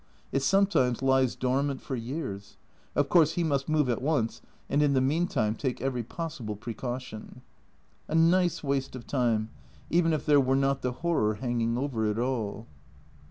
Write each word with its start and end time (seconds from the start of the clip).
It 0.31 0.41
sometimes 0.41 1.03
lies 1.03 1.35
dormant 1.35 1.79
for 1.79 1.95
years. 1.95 2.57
Of 2.95 3.07
course, 3.07 3.33
he 3.33 3.43
must 3.43 3.69
move 3.69 3.87
at 3.87 4.01
once, 4.01 4.41
and 4.67 4.81
in 4.81 4.93
the 4.93 4.99
meantime 4.99 5.53
take 5.53 5.79
every 5.79 6.01
possible 6.01 6.55
precaution. 6.55 7.43
A 8.07 8.15
nice 8.15 8.63
waste 8.63 8.95
of 8.95 9.05
time, 9.05 9.51
even 9.91 10.11
if 10.11 10.25
there 10.25 10.41
were 10.41 10.55
not 10.55 10.81
the 10.81 10.91
horror 10.91 11.35
hang 11.35 11.61
ing 11.61 11.77
over 11.77 12.07
it 12.09 12.17
all 12.17 12.65